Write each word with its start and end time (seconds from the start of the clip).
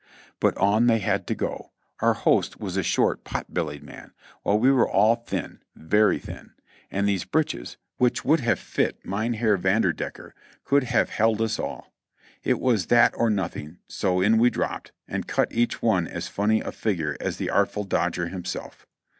But 0.39 0.57
on 0.57 0.87
they 0.87 0.97
had 0.97 1.27
to 1.27 1.35
go; 1.35 1.73
our 1.99 2.15
host 2.15 2.59
was 2.59 2.75
a 2.75 2.81
short, 2.81 3.23
pot 3.23 3.53
bellied 3.53 3.83
man, 3.83 4.13
while 4.41 4.57
we 4.57 4.71
were 4.71 4.89
all 4.89 5.17
thin, 5.17 5.59
very 5.75 6.17
thin; 6.17 6.53
and 6.89 7.07
those 7.07 7.23
breeches, 7.23 7.77
which 7.97 8.25
would 8.25 8.39
have 8.39 8.57
fit 8.57 8.99
Mynheer 9.05 9.57
Vanderdecker, 9.57 10.31
could 10.63 10.85
have 10.85 11.11
held 11.11 11.39
us 11.39 11.59
all. 11.59 11.93
It 12.43 12.59
was 12.59 12.87
that 12.87 13.13
or 13.15 13.29
nothing, 13.29 13.77
so 13.87 14.21
in 14.21 14.39
we 14.39 14.49
dropped, 14.49 14.91
and 15.07 15.27
cut 15.27 15.53
each 15.53 15.83
one 15.83 16.07
as 16.07 16.27
funny 16.27 16.61
a 16.61 16.71
figure 16.71 17.15
as 17.19 17.37
the 17.37 17.51
"Artful 17.51 17.83
Dodger" 17.83 18.29
himself. 18.29 18.87